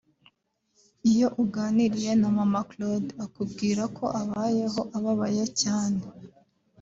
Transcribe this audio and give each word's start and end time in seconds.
Iyo 1.11 1.27
uganiriye 1.43 2.11
na 2.21 2.29
Mama 2.37 2.61
Claude 2.69 3.09
akubwira 3.25 3.83
ko 3.97 4.05
abayeho 4.21 4.81
ababaye 4.97 5.45
cyane 5.61 6.01